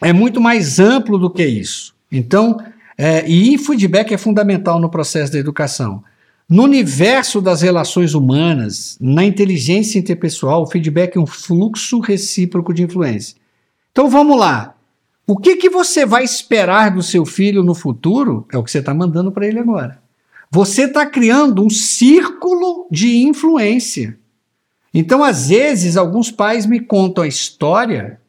é 0.00 0.12
muito 0.12 0.40
mais 0.40 0.78
amplo 0.78 1.18
do 1.18 1.28
que 1.28 1.44
isso. 1.44 1.94
Então, 2.10 2.58
é, 3.04 3.28
e 3.28 3.58
feedback 3.58 4.14
é 4.14 4.16
fundamental 4.16 4.78
no 4.78 4.88
processo 4.88 5.32
da 5.32 5.38
educação. 5.40 6.04
No 6.48 6.62
universo 6.62 7.40
das 7.40 7.60
relações 7.60 8.14
humanas, 8.14 8.96
na 9.00 9.24
inteligência 9.24 9.98
interpessoal, 9.98 10.62
o 10.62 10.68
feedback 10.68 11.16
é 11.16 11.20
um 11.20 11.26
fluxo 11.26 11.98
recíproco 11.98 12.72
de 12.72 12.84
influência. 12.84 13.36
Então 13.90 14.08
vamos 14.08 14.38
lá. 14.38 14.76
O 15.26 15.36
que, 15.36 15.56
que 15.56 15.68
você 15.68 16.06
vai 16.06 16.22
esperar 16.22 16.94
do 16.94 17.02
seu 17.02 17.26
filho 17.26 17.64
no 17.64 17.74
futuro 17.74 18.46
é 18.52 18.56
o 18.56 18.62
que 18.62 18.70
você 18.70 18.78
está 18.78 18.94
mandando 18.94 19.32
para 19.32 19.48
ele 19.48 19.58
agora. 19.58 20.00
Você 20.48 20.84
está 20.84 21.04
criando 21.04 21.64
um 21.64 21.70
círculo 21.70 22.86
de 22.88 23.16
influência. 23.24 24.16
Então, 24.94 25.24
às 25.24 25.48
vezes, 25.48 25.96
alguns 25.96 26.30
pais 26.30 26.66
me 26.66 26.78
contam 26.78 27.24
a 27.24 27.28
história 27.28 28.20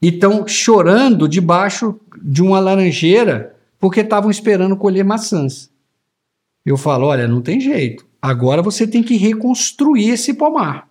e 0.00 0.08
estão 0.08 0.48
chorando 0.48 1.28
debaixo 1.28 2.00
de 2.22 2.42
uma 2.42 2.60
laranjeira 2.60 3.57
porque 3.78 4.00
estavam 4.00 4.30
esperando 4.30 4.76
colher 4.76 5.04
maçãs. 5.04 5.70
Eu 6.64 6.76
falo: 6.76 7.06
olha, 7.06 7.28
não 7.28 7.40
tem 7.40 7.60
jeito. 7.60 8.06
Agora 8.20 8.62
você 8.62 8.86
tem 8.86 9.02
que 9.02 9.16
reconstruir 9.16 10.10
esse 10.10 10.34
pomar. 10.34 10.88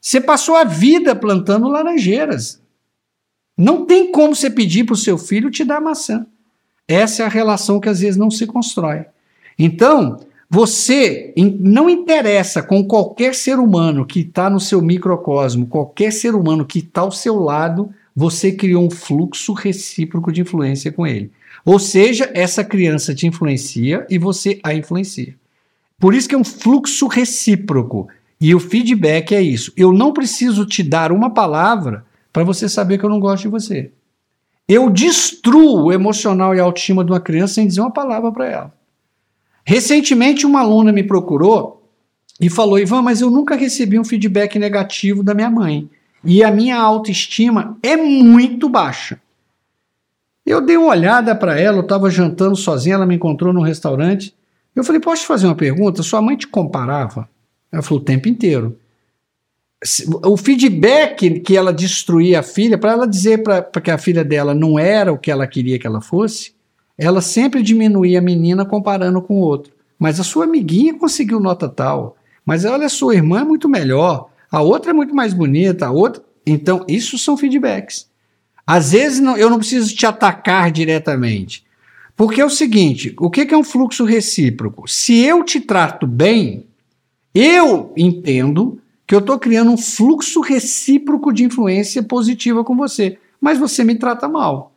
Você 0.00 0.20
passou 0.20 0.56
a 0.56 0.64
vida 0.64 1.14
plantando 1.14 1.68
laranjeiras. 1.68 2.60
Não 3.56 3.86
tem 3.86 4.10
como 4.10 4.34
você 4.34 4.50
pedir 4.50 4.84
para 4.84 4.94
o 4.94 4.96
seu 4.96 5.16
filho 5.16 5.50
te 5.50 5.64
dar 5.64 5.80
maçã. 5.80 6.26
Essa 6.88 7.22
é 7.22 7.26
a 7.26 7.28
relação 7.28 7.78
que 7.78 7.88
às 7.88 8.00
vezes 8.00 8.16
não 8.16 8.30
se 8.30 8.46
constrói. 8.46 9.04
Então, 9.56 10.18
você 10.50 11.32
não 11.36 11.88
interessa 11.88 12.62
com 12.62 12.84
qualquer 12.84 13.34
ser 13.34 13.58
humano 13.58 14.04
que 14.04 14.20
está 14.20 14.50
no 14.50 14.58
seu 14.58 14.82
microcosmo, 14.82 15.66
qualquer 15.66 16.12
ser 16.12 16.34
humano 16.34 16.66
que 16.66 16.80
está 16.80 17.02
ao 17.02 17.12
seu 17.12 17.38
lado, 17.38 17.90
você 18.14 18.52
criou 18.52 18.84
um 18.84 18.90
fluxo 18.90 19.52
recíproco 19.52 20.32
de 20.32 20.40
influência 20.40 20.90
com 20.92 21.06
ele. 21.06 21.30
Ou 21.64 21.78
seja, 21.78 22.30
essa 22.34 22.64
criança 22.64 23.14
te 23.14 23.26
influencia 23.26 24.06
e 24.10 24.18
você 24.18 24.58
a 24.62 24.74
influencia. 24.74 25.34
Por 25.98 26.14
isso 26.14 26.28
que 26.28 26.34
é 26.34 26.38
um 26.38 26.44
fluxo 26.44 27.06
recíproco. 27.06 28.08
E 28.40 28.54
o 28.54 28.58
feedback 28.58 29.32
é 29.34 29.40
isso. 29.40 29.72
Eu 29.76 29.92
não 29.92 30.12
preciso 30.12 30.66
te 30.66 30.82
dar 30.82 31.12
uma 31.12 31.30
palavra 31.30 32.04
para 32.32 32.42
você 32.42 32.68
saber 32.68 32.98
que 32.98 33.04
eu 33.04 33.10
não 33.10 33.20
gosto 33.20 33.42
de 33.42 33.48
você. 33.48 33.92
Eu 34.68 34.90
destruo 34.90 35.84
o 35.84 35.92
emocional 35.92 36.52
e 36.52 36.58
a 36.58 36.64
autoestima 36.64 37.04
de 37.04 37.12
uma 37.12 37.20
criança 37.20 37.54
sem 37.54 37.68
dizer 37.68 37.80
uma 37.80 37.90
palavra 37.92 38.32
para 38.32 38.48
ela. 38.48 38.74
Recentemente, 39.64 40.44
uma 40.44 40.60
aluna 40.60 40.90
me 40.90 41.04
procurou 41.04 41.88
e 42.40 42.50
falou: 42.50 42.80
Ivan, 42.80 43.02
mas 43.02 43.20
eu 43.20 43.30
nunca 43.30 43.54
recebi 43.54 43.96
um 43.96 44.04
feedback 44.04 44.58
negativo 44.58 45.22
da 45.22 45.34
minha 45.34 45.50
mãe. 45.50 45.88
E 46.24 46.42
a 46.42 46.50
minha 46.50 46.76
autoestima 46.78 47.78
é 47.80 47.96
muito 47.96 48.68
baixa. 48.68 49.20
Eu 50.44 50.60
dei 50.60 50.76
uma 50.76 50.88
olhada 50.88 51.34
para 51.34 51.58
ela, 51.58 51.78
eu 51.78 51.82
estava 51.82 52.10
jantando 52.10 52.56
sozinha, 52.56 52.96
ela 52.96 53.06
me 53.06 53.14
encontrou 53.14 53.52
num 53.52 53.62
restaurante. 53.62 54.34
Eu 54.74 54.82
falei: 54.82 55.00
Posso 55.00 55.22
te 55.22 55.28
fazer 55.28 55.46
uma 55.46 55.54
pergunta? 55.54 56.02
Sua 56.02 56.20
mãe 56.20 56.36
te 56.36 56.46
comparava? 56.46 57.28
Ela 57.70 57.82
falou: 57.82 58.00
O 58.00 58.04
tempo 58.04 58.28
inteiro. 58.28 58.76
O 60.24 60.36
feedback 60.36 61.40
que 61.40 61.56
ela 61.56 61.72
destruía 61.72 62.40
a 62.40 62.42
filha, 62.42 62.78
para 62.78 62.92
ela 62.92 63.06
dizer 63.06 63.42
para 63.42 63.62
que 63.62 63.90
a 63.90 63.98
filha 63.98 64.24
dela 64.24 64.54
não 64.54 64.78
era 64.78 65.12
o 65.12 65.18
que 65.18 65.30
ela 65.30 65.44
queria 65.44 65.76
que 65.76 65.86
ela 65.86 66.00
fosse, 66.00 66.54
ela 66.96 67.20
sempre 67.20 67.62
diminuía 67.62 68.20
a 68.20 68.22
menina 68.22 68.64
comparando 68.64 69.20
com 69.20 69.40
o 69.40 69.42
outro. 69.42 69.72
Mas 69.98 70.20
a 70.20 70.24
sua 70.24 70.44
amiguinha 70.44 70.94
conseguiu 70.96 71.40
nota 71.40 71.68
tal. 71.68 72.16
Mas 72.44 72.64
olha, 72.64 72.86
a 72.86 72.88
sua 72.88 73.14
irmã 73.14 73.40
é 73.40 73.44
muito 73.44 73.68
melhor. 73.68 74.28
A 74.50 74.60
outra 74.62 74.90
é 74.90 74.94
muito 74.94 75.14
mais 75.14 75.32
bonita. 75.32 75.86
A 75.86 75.90
outra. 75.90 76.22
Então, 76.46 76.84
isso 76.88 77.18
são 77.18 77.36
feedbacks. 77.36 78.08
Às 78.72 78.92
vezes 78.92 79.20
não, 79.20 79.36
eu 79.36 79.50
não 79.50 79.58
preciso 79.58 79.94
te 79.94 80.06
atacar 80.06 80.72
diretamente. 80.72 81.62
Porque 82.16 82.40
é 82.40 82.44
o 82.44 82.48
seguinte: 82.48 83.14
o 83.20 83.28
que 83.28 83.42
é 83.42 83.56
um 83.56 83.62
fluxo 83.62 84.02
recíproco? 84.02 84.88
Se 84.88 85.18
eu 85.18 85.44
te 85.44 85.60
trato 85.60 86.06
bem, 86.06 86.64
eu 87.34 87.92
entendo 87.94 88.80
que 89.06 89.14
eu 89.14 89.18
estou 89.18 89.38
criando 89.38 89.70
um 89.70 89.76
fluxo 89.76 90.40
recíproco 90.40 91.34
de 91.34 91.44
influência 91.44 92.02
positiva 92.02 92.64
com 92.64 92.74
você, 92.74 93.18
mas 93.38 93.58
você 93.58 93.84
me 93.84 93.94
trata 93.94 94.26
mal. 94.26 94.72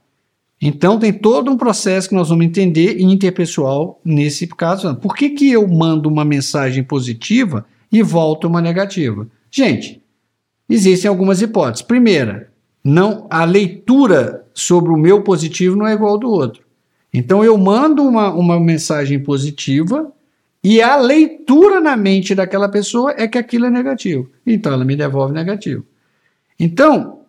Então 0.61 0.99
tem 0.99 1.13
todo 1.13 1.49
um 1.49 1.55
processo 1.55 2.09
que 2.09 2.15
nós 2.15 2.27
vamos 2.27 2.45
entender 2.45 2.99
interpessoal 2.99 4.01
nesse 4.03 4.45
caso. 4.45 4.93
Por 4.95 5.15
que, 5.15 5.29
que 5.29 5.49
eu 5.49 5.65
mando 5.69 6.09
uma 6.09 6.25
mensagem 6.25 6.83
positiva 6.83 7.65
e 7.89 8.03
volto 8.03 8.45
uma 8.45 8.59
negativa? 8.59 9.25
Gente, 9.49 10.03
existem 10.67 11.07
algumas 11.07 11.41
hipóteses. 11.41 11.81
Primeira, 11.81 12.53
não 12.85 13.25
a 13.31 13.43
leitura 13.43 14.45
sobre 14.53 14.91
o 14.91 14.97
meu 14.97 15.23
positivo 15.23 15.75
não 15.75 15.87
é 15.87 15.93
igual 15.93 16.11
ao 16.11 16.19
do 16.19 16.29
outro. 16.29 16.63
Então 17.11 17.43
eu 17.43 17.57
mando 17.57 18.03
uma, 18.03 18.31
uma 18.31 18.59
mensagem 18.59 19.17
positiva 19.19 20.13
e 20.63 20.79
a 20.83 20.95
leitura 20.95 21.81
na 21.81 21.97
mente 21.97 22.35
daquela 22.35 22.69
pessoa 22.69 23.15
é 23.17 23.27
que 23.27 23.39
aquilo 23.39 23.65
é 23.65 23.71
negativo. 23.71 24.29
Então 24.45 24.71
ela 24.71 24.85
me 24.85 24.95
devolve 24.95 25.33
negativo. 25.33 25.83
Então, 26.59 27.21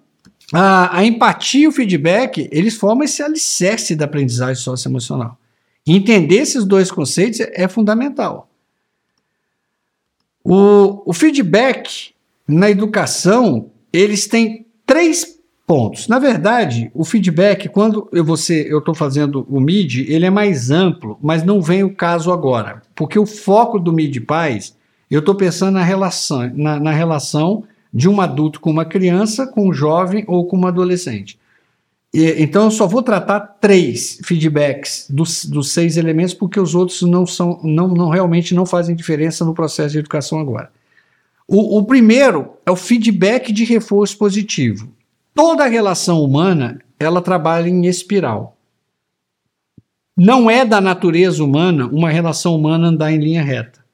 a, 0.53 0.99
a 0.99 1.05
empatia 1.05 1.65
e 1.65 1.69
o 1.69 1.73
feedback, 1.73 2.49
eles 2.53 2.77
formam 2.77 3.05
esse 3.05 3.23
alicerce 3.23 3.97
da 3.97 4.05
aprendizagem 4.05 4.63
socioemocional. 4.63 5.39
Entender 5.87 6.37
esses 6.37 6.65
dois 6.65 6.91
conceitos 6.91 7.41
é, 7.41 7.53
é 7.55 7.69
fundamental. 7.69 8.51
O, 10.45 11.03
o 11.07 11.13
feedback 11.15 12.15
na 12.47 12.71
educação, 12.71 13.71
eles 13.93 14.27
têm 14.27 14.67
três 14.85 15.36
pontos. 15.67 16.07
Na 16.07 16.19
verdade, 16.19 16.91
o 16.95 17.05
feedback, 17.05 17.69
quando 17.69 18.09
eu 18.13 18.25
você 18.25 18.67
eu 18.71 18.79
estou 18.79 18.95
fazendo 18.95 19.45
o 19.51 19.61
MID, 19.61 20.07
ele 20.09 20.25
é 20.25 20.31
mais 20.31 20.71
amplo, 20.71 21.19
mas 21.21 21.43
não 21.43 21.61
vem 21.61 21.83
o 21.83 21.95
caso 21.95 22.33
agora, 22.33 22.83
porque 22.95 23.19
o 23.19 23.27
foco 23.27 23.79
do 23.79 23.93
MID 23.93 24.21
Paz, 24.21 24.77
eu 25.11 25.19
estou 25.19 25.35
pensando 25.35 25.75
na 25.75 25.83
relação, 25.83 26.51
na, 26.55 26.79
na, 26.79 26.93
relação 26.93 27.65
de 27.93 28.09
um 28.09 28.21
adulto 28.21 28.61
com 28.61 28.71
uma 28.71 28.85
criança, 28.85 29.47
com 29.47 29.69
um 29.69 29.73
jovem 29.73 30.25
ou 30.29 30.47
com 30.47 30.57
um 30.57 30.67
adolescente. 30.67 31.39
E, 32.15 32.43
então 32.43 32.65
eu 32.65 32.71
só 32.71 32.87
vou 32.87 33.03
tratar 33.03 33.41
três 33.41 34.21
feedbacks 34.25 35.09
dos, 35.11 35.45
dos 35.45 35.73
seis 35.73 35.97
elementos, 35.97 36.35
porque 36.35 36.61
os 36.61 36.77
outros 36.77 37.03
não 37.03 37.27
são, 37.27 37.61
não, 37.65 37.89
não 37.89 38.09
realmente 38.09 38.55
não 38.55 38.67
fazem 38.67 38.95
diferença 38.95 39.45
no 39.45 39.55
processo 39.55 39.93
de 39.93 39.99
educação 39.99 40.39
agora. 40.39 40.71
O, 41.49 41.79
o 41.79 41.85
primeiro 41.85 42.53
é 42.65 42.71
o 42.71 42.77
feedback 42.77 43.53
de 43.53 43.65
reforço 43.65 44.17
positivo. 44.19 44.96
Toda 45.37 45.67
relação 45.67 46.23
humana, 46.25 46.81
ela 46.99 47.21
trabalha 47.21 47.69
em 47.69 47.85
espiral. 47.85 48.57
Não 50.17 50.51
é 50.51 50.65
da 50.65 50.81
natureza 50.81 51.45
humana 51.45 51.87
uma 51.89 52.09
relação 52.09 52.57
humana 52.57 52.87
andar 52.87 53.13
em 53.13 53.19
linha 53.19 53.43
reta. 53.43 53.85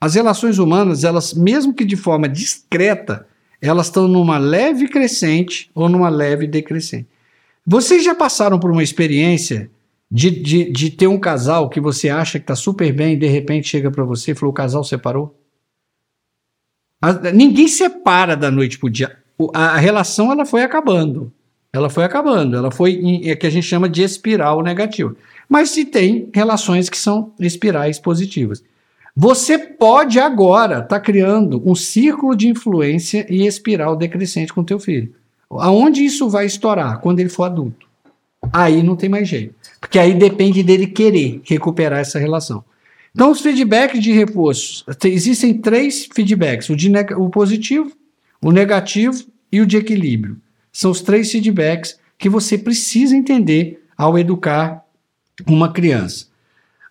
As 0.00 0.14
relações 0.14 0.58
humanas, 0.58 1.04
elas, 1.04 1.34
mesmo 1.34 1.74
que 1.74 1.84
de 1.84 1.94
forma 1.94 2.26
discreta, 2.26 3.26
elas 3.60 3.88
estão 3.88 4.08
numa 4.08 4.38
leve 4.38 4.88
crescente 4.88 5.70
ou 5.74 5.90
numa 5.90 6.08
leve 6.08 6.46
decrescente. 6.46 7.06
Vocês 7.66 8.02
já 8.02 8.14
passaram 8.14 8.58
por 8.58 8.70
uma 8.70 8.82
experiência 8.82 9.70
de, 10.10 10.30
de, 10.30 10.72
de 10.72 10.90
ter 10.90 11.06
um 11.06 11.20
casal 11.20 11.68
que 11.68 11.82
você 11.82 12.08
acha 12.08 12.38
que 12.38 12.44
está 12.44 12.56
super 12.56 12.90
bem 12.94 13.12
e 13.12 13.18
de 13.18 13.26
repente 13.26 13.68
chega 13.68 13.90
para 13.90 14.04
você 14.04 14.30
e 14.30 14.34
falou: 14.34 14.52
o 14.52 14.56
casal 14.56 14.82
separou? 14.82 15.38
A, 17.02 17.12
ninguém 17.30 17.68
separa 17.68 18.34
da 18.34 18.50
noite 18.50 18.78
para 18.78 18.86
o 18.86 18.90
dia 18.90 19.27
a 19.54 19.76
relação 19.76 20.32
ela 20.32 20.44
foi 20.44 20.62
acabando. 20.62 21.32
Ela 21.72 21.90
foi 21.90 22.04
acabando, 22.04 22.56
ela 22.56 22.70
foi 22.70 22.92
em, 22.92 23.28
é 23.28 23.36
que 23.36 23.46
a 23.46 23.50
gente 23.50 23.66
chama 23.66 23.88
de 23.88 24.02
espiral 24.02 24.62
negativa. 24.62 25.14
Mas 25.48 25.70
se 25.70 25.84
tem 25.84 26.30
relações 26.34 26.88
que 26.88 26.96
são 26.96 27.32
espirais 27.38 27.98
positivas. 27.98 28.64
Você 29.14 29.58
pode 29.58 30.18
agora 30.18 30.74
estar 30.74 30.86
tá 30.86 31.00
criando 31.00 31.62
um 31.68 31.74
círculo 31.74 32.36
de 32.36 32.48
influência 32.48 33.26
e 33.28 33.46
espiral 33.46 33.96
decrescente 33.96 34.52
com 34.52 34.64
teu 34.64 34.78
filho. 34.78 35.12
Aonde 35.50 36.04
isso 36.04 36.28
vai 36.28 36.46
estourar? 36.46 37.00
Quando 37.00 37.20
ele 37.20 37.28
for 37.28 37.44
adulto. 37.44 37.86
Aí 38.52 38.82
não 38.82 38.96
tem 38.96 39.08
mais 39.08 39.28
jeito. 39.28 39.54
Porque 39.80 39.98
aí 39.98 40.14
depende 40.14 40.62
dele 40.62 40.86
querer 40.86 41.40
recuperar 41.44 42.00
essa 42.00 42.18
relação. 42.18 42.64
Então, 43.14 43.32
os 43.32 43.40
feedbacks 43.40 44.00
de 44.00 44.12
reforço. 44.12 44.84
Existem 45.04 45.54
três 45.54 46.08
feedbacks: 46.12 46.68
o, 46.68 46.76
de, 46.76 46.88
o 47.16 47.28
positivo, 47.28 47.90
o 48.42 48.50
negativo 48.52 49.24
e 49.50 49.60
o 49.60 49.66
de 49.66 49.76
equilíbrio. 49.76 50.40
São 50.72 50.90
os 50.90 51.00
três 51.00 51.30
feedbacks 51.30 51.98
que 52.16 52.28
você 52.28 52.58
precisa 52.58 53.16
entender 53.16 53.82
ao 53.96 54.18
educar 54.18 54.84
uma 55.46 55.72
criança. 55.72 56.26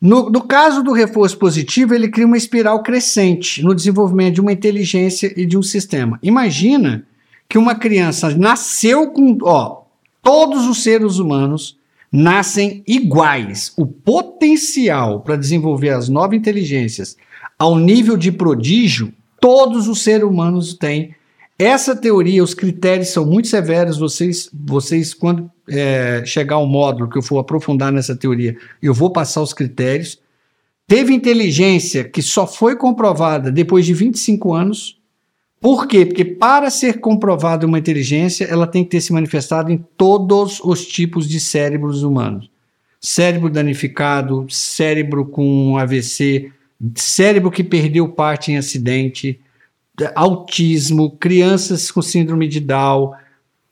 No, 0.01 0.29
no, 0.29 0.41
caso 0.41 0.83
do 0.83 0.91
reforço 0.91 1.37
positivo, 1.37 1.93
ele 1.93 2.09
cria 2.09 2.25
uma 2.25 2.37
espiral 2.37 2.83
crescente 2.83 3.63
no 3.63 3.73
desenvolvimento 3.73 4.35
de 4.35 4.41
uma 4.41 4.51
inteligência 4.51 5.33
e 5.35 5.45
de 5.45 5.57
um 5.57 5.63
sistema. 5.63 6.19
Imagina 6.21 7.05
que 7.49 7.57
uma 7.57 7.73
criança 7.73 8.29
nasceu 8.37 9.09
com. 9.11 9.37
Ó, 9.41 9.83
todos 10.21 10.67
os 10.67 10.83
seres 10.83 11.17
humanos 11.17 11.77
nascem 12.11 12.83
iguais. 12.87 13.73
O 13.75 13.87
potencial 13.87 15.21
para 15.21 15.35
desenvolver 15.35 15.89
as 15.89 16.09
novas 16.09 16.37
inteligências 16.37 17.17
ao 17.57 17.77
nível 17.77 18.15
de 18.15 18.31
prodígio, 18.31 19.11
todos 19.39 19.87
os 19.87 20.03
seres 20.03 20.27
humanos 20.27 20.75
têm. 20.75 21.15
Essa 21.59 21.95
teoria, 21.95 22.43
os 22.43 22.53
critérios 22.53 23.09
são 23.09 23.25
muito 23.25 23.47
severos. 23.47 23.97
Vocês, 23.97 24.49
vocês 24.53 25.13
quando 25.13 25.49
é, 25.67 26.23
chegar 26.23 26.57
ao 26.57 26.67
módulo 26.67 27.09
que 27.09 27.17
eu 27.17 27.23
for 27.23 27.39
aprofundar 27.39 27.91
nessa 27.91 28.15
teoria, 28.15 28.55
eu 28.81 28.93
vou 28.93 29.11
passar 29.11 29.41
os 29.41 29.53
critérios. 29.53 30.19
Teve 30.85 31.13
inteligência 31.13 32.03
que 32.03 32.21
só 32.21 32.45
foi 32.45 32.75
comprovada 32.75 33.51
depois 33.51 33.85
de 33.85 33.93
25 33.93 34.53
anos. 34.53 34.97
Por 35.59 35.87
quê? 35.87 36.05
Porque 36.05 36.23
para 36.23 36.69
ser 36.69 36.99
comprovada 36.99 37.65
uma 37.65 37.79
inteligência, 37.79 38.45
ela 38.45 38.67
tem 38.67 38.83
que 38.83 38.91
ter 38.91 39.01
se 39.01 39.11
manifestado 39.11 39.71
em 39.71 39.83
todos 39.97 40.59
os 40.63 40.85
tipos 40.85 41.27
de 41.27 41.39
cérebros 41.39 42.03
humanos. 42.03 42.49
Cérebro 43.01 43.49
danificado, 43.49 44.45
cérebro 44.49 45.25
com 45.25 45.75
AVC, 45.77 46.51
cérebro 46.95 47.49
que 47.49 47.63
perdeu 47.63 48.07
parte 48.09 48.51
em 48.51 48.57
acidente, 48.57 49.39
autismo, 50.15 51.11
crianças 51.11 51.91
com 51.91 52.01
síndrome 52.01 52.47
de 52.47 52.59
Down, 52.59 53.13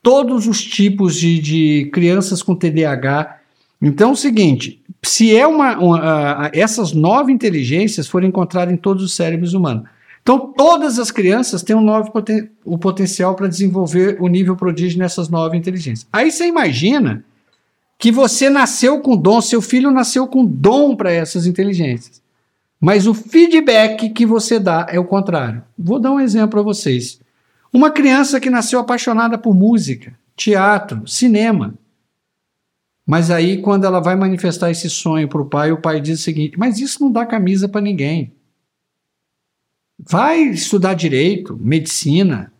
todos 0.02 0.46
os 0.46 0.62
tipos 0.62 1.16
de, 1.16 1.40
de 1.40 1.90
crianças 1.92 2.42
com 2.42 2.54
TDAH. 2.54 3.38
Então 3.80 4.10
é 4.10 4.12
o 4.12 4.16
seguinte: 4.16 4.82
se 5.02 5.36
é 5.36 5.46
uma, 5.46 5.78
uma 5.78 6.50
essas 6.52 6.92
nove 6.92 7.32
inteligências 7.32 8.06
foram 8.08 8.28
encontradas 8.28 8.72
em 8.72 8.76
todos 8.76 9.02
os 9.02 9.14
cérebros 9.14 9.54
humanos. 9.54 9.84
Então, 10.26 10.52
todas 10.56 10.98
as 10.98 11.12
crianças 11.12 11.62
têm 11.62 11.76
um 11.76 11.80
novo 11.80 12.10
poten 12.10 12.50
o 12.64 12.76
potencial 12.76 13.36
para 13.36 13.46
desenvolver 13.46 14.16
o 14.18 14.26
nível 14.26 14.56
prodígio 14.56 14.98
nessas 14.98 15.28
nove 15.28 15.56
inteligências. 15.56 16.08
Aí 16.12 16.32
você 16.32 16.48
imagina 16.48 17.24
que 17.96 18.10
você 18.10 18.50
nasceu 18.50 19.00
com 19.00 19.16
dom, 19.16 19.40
seu 19.40 19.62
filho 19.62 19.88
nasceu 19.92 20.26
com 20.26 20.44
dom 20.44 20.96
para 20.96 21.12
essas 21.12 21.46
inteligências. 21.46 22.20
Mas 22.80 23.06
o 23.06 23.14
feedback 23.14 24.10
que 24.10 24.26
você 24.26 24.58
dá 24.58 24.86
é 24.90 24.98
o 24.98 25.04
contrário. 25.04 25.62
Vou 25.78 25.98
dar 25.98 26.12
um 26.12 26.20
exemplo 26.20 26.50
para 26.50 26.62
vocês. 26.62 27.20
Uma 27.72 27.90
criança 27.90 28.40
que 28.40 28.50
nasceu 28.50 28.78
apaixonada 28.78 29.38
por 29.38 29.54
música, 29.54 30.16
teatro, 30.36 31.06
cinema. 31.06 31.74
Mas 33.06 33.30
aí, 33.30 33.58
quando 33.58 33.84
ela 33.84 34.00
vai 34.00 34.16
manifestar 34.16 34.70
esse 34.70 34.90
sonho 34.90 35.28
para 35.28 35.40
o 35.40 35.46
pai, 35.46 35.72
o 35.72 35.80
pai 35.80 36.00
diz 36.00 36.20
o 36.20 36.22
seguinte: 36.22 36.58
Mas 36.58 36.78
isso 36.78 37.02
não 37.02 37.10
dá 37.10 37.24
camisa 37.24 37.68
para 37.68 37.80
ninguém. 37.80 38.32
Vai 39.98 40.42
estudar 40.42 40.94
direito, 40.94 41.56
medicina, 41.56 42.52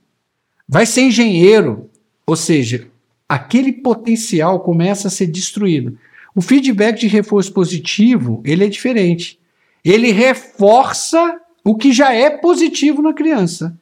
vai 0.68 0.86
ser 0.86 1.02
engenheiro. 1.02 1.90
Ou 2.26 2.36
seja, 2.36 2.88
aquele 3.28 3.72
potencial 3.72 4.60
começa 4.60 5.08
a 5.08 5.10
ser 5.10 5.26
destruído. 5.26 5.98
O 6.34 6.40
feedback 6.40 7.00
de 7.00 7.06
reforço 7.06 7.52
positivo 7.52 8.42
ele 8.44 8.64
é 8.64 8.68
diferente. 8.68 9.38
Ele 9.88 10.10
reforça 10.10 11.40
o 11.62 11.76
que 11.76 11.92
já 11.92 12.12
é 12.12 12.28
positivo 12.28 13.00
na 13.00 13.12
criança. 13.12 13.78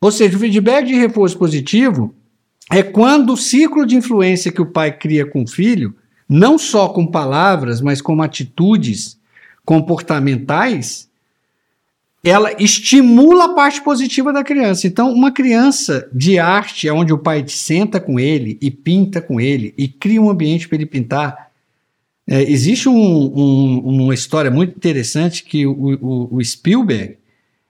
Ou 0.00 0.10
seja, 0.10 0.36
o 0.36 0.40
feedback 0.40 0.86
de 0.86 0.94
reforço 0.94 1.36
positivo 1.38 2.14
é 2.70 2.82
quando 2.82 3.34
o 3.34 3.36
ciclo 3.36 3.84
de 3.84 3.96
influência 3.96 4.50
que 4.50 4.62
o 4.62 4.72
pai 4.72 4.96
cria 4.96 5.26
com 5.26 5.42
o 5.42 5.46
filho, 5.46 5.94
não 6.26 6.58
só 6.58 6.88
com 6.88 7.06
palavras, 7.06 7.82
mas 7.82 8.00
com 8.00 8.20
atitudes 8.22 9.18
comportamentais, 9.64 11.08
ela 12.24 12.50
estimula 12.58 13.44
a 13.44 13.54
parte 13.54 13.82
positiva 13.82 14.32
da 14.32 14.42
criança. 14.42 14.86
Então, 14.86 15.12
uma 15.12 15.30
criança 15.30 16.08
de 16.12 16.38
arte, 16.38 16.90
onde 16.90 17.12
o 17.12 17.18
pai 17.18 17.44
senta 17.46 18.00
com 18.00 18.18
ele 18.18 18.58
e 18.60 18.70
pinta 18.70 19.20
com 19.20 19.40
ele 19.40 19.74
e 19.76 19.86
cria 19.86 20.20
um 20.20 20.30
ambiente 20.30 20.66
para 20.66 20.76
ele 20.76 20.86
pintar. 20.86 21.50
É, 22.28 22.42
existe 22.42 22.88
um, 22.88 22.94
um, 22.94 23.78
uma 24.02 24.14
história 24.14 24.50
muito 24.50 24.76
interessante 24.76 25.44
que 25.44 25.66
o, 25.66 25.72
o, 25.72 26.36
o 26.36 26.44
Spielberg 26.44 27.18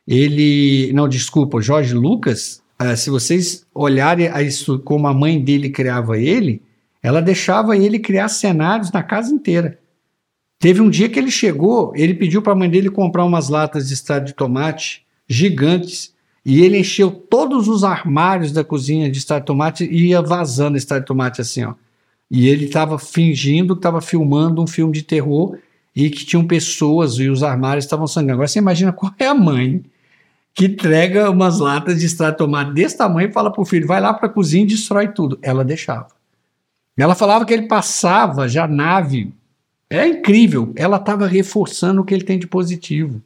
ele, 0.06 0.92
não, 0.92 1.08
desculpa, 1.08 1.58
o 1.58 1.62
Jorge 1.62 1.92
Lucas, 1.92 2.62
uh, 2.80 2.96
se 2.96 3.10
vocês 3.10 3.66
olharem 3.74 4.28
a 4.28 4.40
isso 4.40 4.78
como 4.78 5.06
a 5.08 5.14
mãe 5.14 5.42
dele 5.42 5.68
criava 5.68 6.18
ele, 6.18 6.62
ela 7.02 7.20
deixava 7.20 7.76
ele 7.76 7.98
criar 7.98 8.28
cenários 8.28 8.90
na 8.92 9.02
casa 9.02 9.34
inteira. 9.34 9.78
Teve 10.58 10.80
um 10.80 10.88
dia 10.88 11.08
que 11.08 11.18
ele 11.18 11.30
chegou, 11.30 11.92
ele 11.94 12.14
pediu 12.14 12.40
para 12.40 12.52
a 12.52 12.56
mãe 12.56 12.70
dele 12.70 12.88
comprar 12.88 13.24
umas 13.24 13.48
latas 13.48 13.88
de 13.88 13.94
extrato 13.94 14.26
de 14.26 14.32
tomate 14.32 15.04
gigantes 15.28 16.14
e 16.44 16.60
ele 16.60 16.78
encheu 16.78 17.10
todos 17.10 17.68
os 17.68 17.82
armários 17.84 18.52
da 18.52 18.64
cozinha 18.64 19.10
de 19.10 19.18
extrato 19.18 19.42
de 19.42 19.46
tomate 19.46 19.84
e 19.84 20.08
ia 20.08 20.22
vazando 20.22 20.76
extrato 20.76 21.02
de 21.02 21.06
tomate 21.06 21.40
assim, 21.40 21.64
ó. 21.64 21.74
E 22.30 22.48
ele 22.48 22.66
estava 22.66 22.98
fingindo 22.98 23.74
que 23.74 23.78
estava 23.78 24.00
filmando 24.00 24.62
um 24.62 24.66
filme 24.66 24.92
de 24.92 25.02
terror 25.02 25.56
e 25.94 26.10
que 26.10 26.24
tinham 26.24 26.46
pessoas 26.46 27.14
e 27.14 27.28
os 27.28 27.42
armários 27.42 27.84
estavam 27.84 28.06
sangrando. 28.06 28.34
Agora 28.34 28.48
você 28.48 28.58
imagina 28.58 28.92
qual 28.92 29.12
é 29.18 29.26
a 29.26 29.34
mãe 29.34 29.82
que 30.52 30.66
entrega 30.66 31.30
umas 31.30 31.58
latas 31.58 32.00
de 32.00 32.06
extrato 32.06 32.32
de 32.32 32.38
tomate 32.38 32.72
desse 32.72 32.96
tamanho 32.96 33.28
e 33.28 33.32
fala 33.32 33.52
pro 33.52 33.64
filho, 33.64 33.86
vai 33.86 34.00
lá 34.00 34.14
para 34.14 34.26
a 34.26 34.32
cozinha 34.32 34.64
e 34.64 34.68
destrói 34.68 35.08
tudo. 35.08 35.38
Ela 35.42 35.64
deixava. 35.64 36.08
Ela 36.96 37.14
falava 37.14 37.44
que 37.44 37.52
ele 37.52 37.68
passava 37.68 38.48
já 38.48 38.66
nave. 38.66 39.34
É 39.88 40.06
incrível. 40.06 40.72
Ela 40.74 40.96
estava 40.96 41.26
reforçando 41.26 42.00
o 42.00 42.04
que 42.04 42.14
ele 42.14 42.24
tem 42.24 42.38
de 42.38 42.46
positivo. 42.46 43.22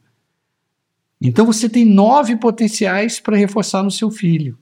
Então 1.21 1.45
você 1.45 1.69
tem 1.69 1.85
nove 1.85 2.35
potenciais 2.35 3.19
para 3.19 3.37
reforçar 3.37 3.81
no 3.81 3.91
seu 3.91 4.11
filho. 4.11 4.57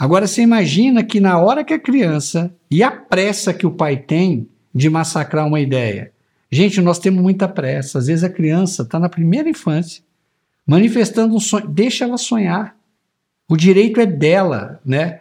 Agora 0.00 0.26
você 0.26 0.40
imagina 0.40 1.04
que 1.04 1.20
na 1.20 1.38
hora 1.38 1.62
que 1.62 1.74
a 1.74 1.78
criança 1.78 2.50
e 2.70 2.82
a 2.82 2.90
pressa 2.90 3.52
que 3.52 3.66
o 3.66 3.70
pai 3.70 3.98
tem 3.98 4.48
de 4.74 4.88
massacrar 4.88 5.46
uma 5.46 5.60
ideia. 5.60 6.10
Gente, 6.50 6.80
nós 6.80 6.98
temos 6.98 7.22
muita 7.22 7.46
pressa. 7.46 7.98
Às 7.98 8.06
vezes 8.06 8.24
a 8.24 8.30
criança 8.30 8.80
está 8.82 8.98
na 8.98 9.10
primeira 9.10 9.50
infância 9.50 10.02
manifestando 10.66 11.36
um 11.36 11.38
sonho. 11.38 11.68
Deixa 11.68 12.04
ela 12.04 12.16
sonhar. 12.16 12.74
O 13.46 13.58
direito 13.58 14.00
é 14.00 14.06
dela, 14.06 14.80
né? 14.86 15.20